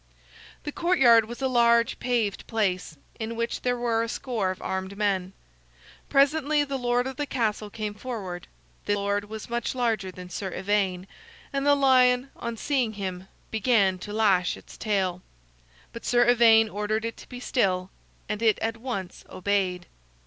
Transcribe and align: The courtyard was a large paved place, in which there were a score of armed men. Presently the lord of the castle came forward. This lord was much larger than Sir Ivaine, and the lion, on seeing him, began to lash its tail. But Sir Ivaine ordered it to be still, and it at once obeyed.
The 0.63 0.71
courtyard 0.71 1.25
was 1.25 1.43
a 1.43 1.47
large 1.47 1.99
paved 1.99 2.47
place, 2.47 2.97
in 3.19 3.35
which 3.35 3.61
there 3.61 3.77
were 3.77 4.01
a 4.01 4.09
score 4.09 4.49
of 4.49 4.59
armed 4.59 4.97
men. 4.97 5.31
Presently 6.09 6.63
the 6.63 6.79
lord 6.79 7.05
of 7.05 7.17
the 7.17 7.27
castle 7.27 7.69
came 7.69 7.93
forward. 7.93 8.47
This 8.85 8.95
lord 8.95 9.25
was 9.25 9.47
much 9.47 9.75
larger 9.75 10.09
than 10.09 10.31
Sir 10.31 10.51
Ivaine, 10.55 11.05
and 11.53 11.67
the 11.67 11.75
lion, 11.75 12.31
on 12.35 12.57
seeing 12.57 12.93
him, 12.93 13.27
began 13.51 13.99
to 13.99 14.11
lash 14.11 14.57
its 14.57 14.75
tail. 14.75 15.21
But 15.93 16.03
Sir 16.03 16.27
Ivaine 16.27 16.67
ordered 16.67 17.05
it 17.05 17.17
to 17.17 17.29
be 17.29 17.39
still, 17.39 17.91
and 18.27 18.41
it 18.41 18.57
at 18.57 18.77
once 18.77 19.23
obeyed. 19.29 19.85